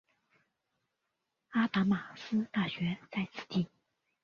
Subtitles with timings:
[1.49, 3.67] 阿达玛斯大学在此地。